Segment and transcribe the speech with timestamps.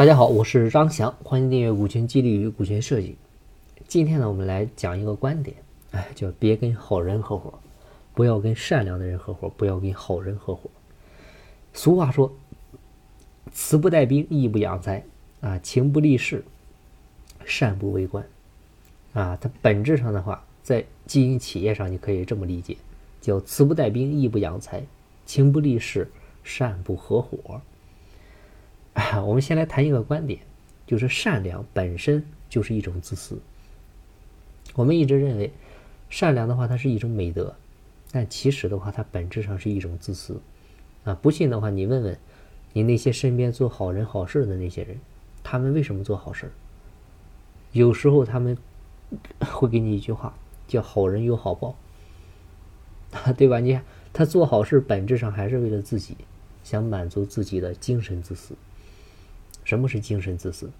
[0.00, 3.18] 大家好，我是张翔，欢迎订阅《股权激励与股权设计》。
[3.86, 5.54] 今天呢，我们来讲一个观点，
[5.90, 7.52] 哎，叫别跟好人合伙，
[8.14, 10.70] 不要跟善良的人合伙，不要跟好人合伙。
[11.74, 12.32] 俗话说
[13.52, 15.04] ：“慈不带兵，义不养财，
[15.42, 16.42] 啊，情不立事，
[17.44, 18.24] 善不为官。”
[19.12, 22.74] 啊，它本质上的话，在经营企业上，你可以这么理解，
[23.20, 24.82] 叫“慈不带兵，义不养财，
[25.26, 26.10] 情不立事，
[26.42, 27.60] 善不合伙。”
[29.24, 30.40] 我们先来谈一个观点，
[30.86, 33.40] 就是善良本身就是一种自私。
[34.74, 35.52] 我们一直认为，
[36.08, 37.54] 善良的话它是一种美德，
[38.12, 40.40] 但其实的话，它本质上是一种自私。
[41.04, 42.18] 啊，不信的话，你问问
[42.72, 44.98] 你那些身边做好人好事的那些人，
[45.42, 46.50] 他们为什么做好事？
[47.72, 48.56] 有时候他们
[49.40, 50.34] 会给你一句话，
[50.68, 51.74] 叫“好人有好报”，
[53.38, 53.60] 对吧？
[53.60, 53.82] 你看
[54.12, 56.16] 他做好事，本质上还是为了自己，
[56.62, 58.54] 想满足自己的精神自私。
[59.64, 60.70] 什么是精神自私？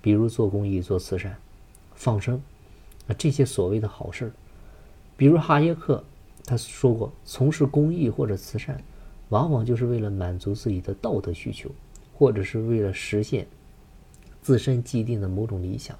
[0.00, 1.36] 比如做公益、做慈善、
[1.94, 2.40] 放生，
[3.08, 4.32] 啊，这些所谓的好事儿。
[5.16, 6.04] 比如哈耶克
[6.44, 8.82] 他说过，从事公益或者慈善，
[9.30, 11.70] 往往就是为了满足自己的道德需求，
[12.12, 13.46] 或者是为了实现
[14.42, 15.98] 自身既定的某种理想，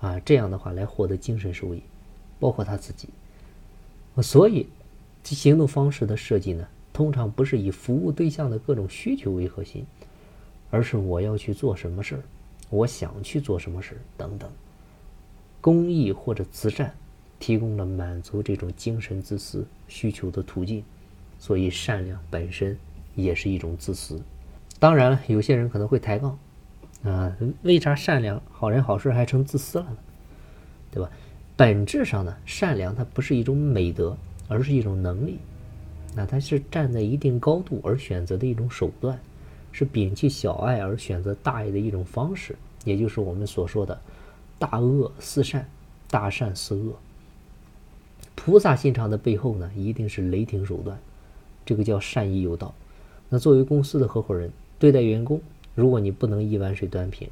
[0.00, 1.82] 啊，这样的话来获得精神收益，
[2.40, 3.08] 包括他自己。
[4.20, 4.66] 所以，
[5.22, 9.86] 行动方式的设计呢，通常不是以服务对象的各种需求为核心。
[10.70, 12.22] 而是我要去做什么事儿，
[12.70, 14.50] 我想去做什么事儿等等。
[15.60, 16.94] 公益或者慈善
[17.38, 20.84] 提供了满足这种精神自私需求的途径，
[21.38, 22.76] 所以善良本身
[23.14, 24.20] 也是一种自私。
[24.78, 26.38] 当然了，有些人可能会抬杠，
[27.02, 29.96] 啊，为啥善良好人好事还成自私了呢？
[30.90, 31.10] 对吧？
[31.56, 35.38] 本质上呢，善良它不是一种美德，而是一种能力，
[36.14, 39.18] 那它是站在一定高度而选择的一种手段。
[39.72, 44.00] 是摒弃小爱而选择大爱的一种方式，也就是我们所说的
[44.58, 45.68] “大恶似善，
[46.10, 46.92] 大善似恶”。
[48.34, 50.98] 菩萨心肠的背后呢，一定是雷霆手段，
[51.66, 52.74] 这个叫善意有道。
[53.28, 55.40] 那作为公司的合伙人，对待员工，
[55.74, 57.28] 如果你不能一碗水端平，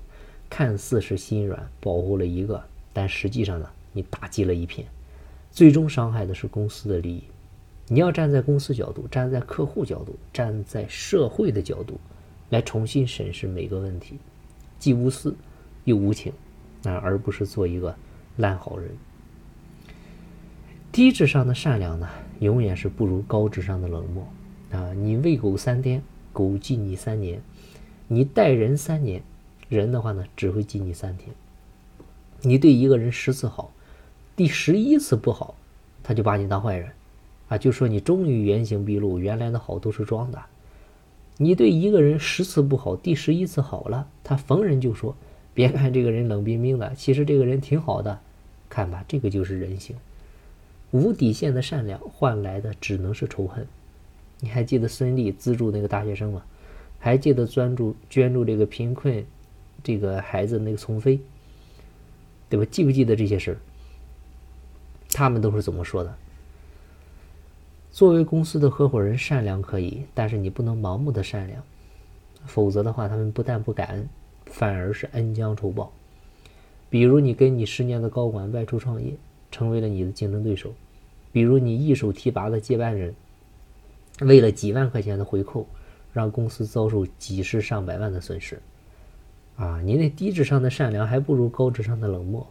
[0.51, 4.87] 看似是心软保护了一个，但实际上呢，你打击了一片，
[5.51, 7.23] 最终伤害的是公司的利益。
[7.89, 11.99] 你要站在公司角度，站在客户角度，站在社会的角度。
[12.51, 14.19] 来重新审视每个问题，
[14.79, 15.35] 既无私
[15.85, 16.33] 又无情，
[16.85, 17.97] 啊而不是做一个
[18.37, 18.91] 烂好人。
[20.93, 22.09] 低智商的善良呢，
[22.41, 24.27] 永远是不如高智商的冷漠
[24.71, 24.95] 啊！
[24.95, 26.03] 你喂狗三天，
[26.33, 27.39] 狗记你三年；
[28.09, 29.23] 你待人三年，
[29.69, 31.35] 人的话呢，只会记你三天。
[32.41, 33.73] 你对一个人十次好，
[34.35, 35.55] 第十一次不好，
[36.03, 36.91] 他就把你当坏人
[37.49, 37.59] 啊！
[37.59, 40.43] 就说你终于原形毕露，原来的好都是装的。
[41.39, 45.15] 你对一个人十次不好，第十一次好了，他逢人就说
[45.53, 48.21] ：“别看这个人冷冰冰的，其实这个人挺好的。”
[48.69, 49.97] 看吧，这个就是人性，
[50.91, 53.67] 无底线的善良换来的只能是仇恨。
[54.41, 56.43] 你还记得孙俪资助那个大学生吗？
[56.99, 59.25] 还记得专注捐助这个贫困
[59.85, 61.21] 这个孩子那个丛飞，
[62.49, 62.67] 对吧？
[62.71, 63.57] 记不记得这些事儿？
[65.11, 66.17] 他们都是怎么说的？
[67.97, 71.63] 作为公司的合伙人，善良可以，但是你不能盲目的善良，
[72.45, 74.07] 否则的话，他们不但不感恩，
[74.45, 75.91] 反而是恩将仇报。
[76.91, 79.15] 比如你跟你十年的高管外出创业，
[79.51, 80.69] 成为了你的竞争对手；
[81.33, 83.15] 比如你一手提拔的接班人，
[84.21, 85.67] 为了几万块钱的回扣，
[86.13, 88.61] 让公司遭受几十上百万的损失。
[89.57, 92.47] 啊，你那低智商的善良还不如高智商的冷漠。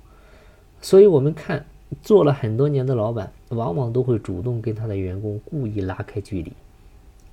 [0.81, 1.63] 所以我们看。
[2.01, 6.51] 做了很多年的老板，往往都会主动跟他的员工故意拉开距离，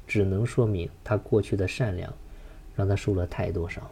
[0.06, 2.12] 只能说明他过去的善良，
[2.76, 3.82] 让他受了太多伤。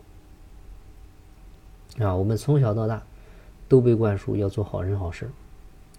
[1.99, 3.03] 啊，我们从小到大
[3.69, 5.31] 都被灌输要做好人好事，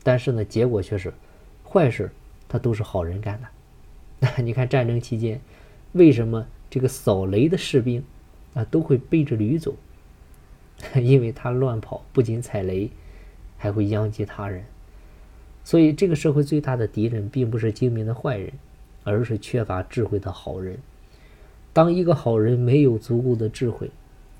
[0.03, 1.13] 但是呢，结果却是
[1.67, 2.11] 坏事，
[2.47, 3.47] 他都是好人干的。
[4.19, 5.41] 那 你看战争期间，
[5.93, 8.03] 为什么这个扫雷的士兵
[8.53, 9.75] 啊都会背着驴走？
[10.95, 12.89] 因为他乱跑，不仅踩雷。
[13.61, 14.63] 还会殃及他人，
[15.63, 18.51] 所以这个社会最大的敌人并不是精明的坏人，
[19.03, 20.79] 而是缺乏智慧的好人。
[21.71, 23.91] 当一个好人没有足够的智慧，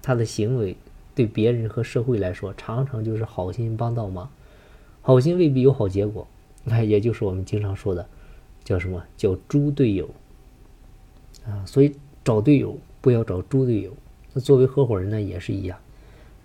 [0.02, 0.76] 他的行为
[1.14, 4.28] 对别人和社会来说，常常就是好心帮倒忙，
[5.04, 6.28] 好心未必有好结果。
[6.64, 8.04] 那也就是我们经常说的，
[8.64, 10.10] 叫什么叫猪队友
[11.46, 11.64] 啊？
[11.68, 13.96] 所以找队友不要找猪队友。
[14.34, 15.78] 那作为合伙人呢，也是一样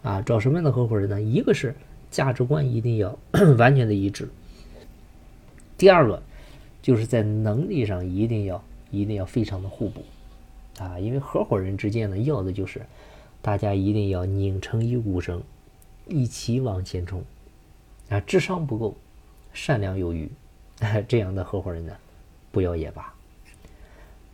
[0.03, 0.21] 啊。
[0.21, 1.23] 找什么样的合伙人呢？
[1.23, 1.75] 一个是。
[2.11, 3.19] 价值观一定要
[3.59, 4.29] 完全的一致。
[5.79, 6.23] 第二个，
[6.81, 10.03] 就是在能力上一定要一定要非常的互补
[10.79, 12.83] 啊，因为合伙人之间呢，要的就是
[13.43, 15.43] 大家一定要拧成一股绳，
[16.07, 17.23] 一起往前冲。
[18.09, 18.97] 啊，智商不够，
[19.53, 20.31] 善良有余，
[21.09, 21.97] 这样的合伙人呢，
[22.53, 23.13] 不要也罢。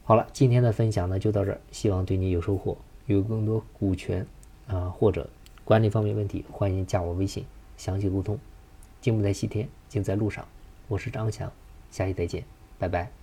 [0.05, 2.77] 好了，今天的分享呢就到这儿，希望对你有收获。
[3.07, 4.25] 有更多股权
[4.69, 5.29] 啊或者
[5.65, 7.45] 管理方面问题，欢迎加我微信
[7.83, 8.39] 详细沟通。
[9.01, 10.47] 金不在西天，静在路上。
[10.87, 11.53] 我是张翔，
[11.91, 12.45] 下期再见，
[12.79, 13.22] 拜拜。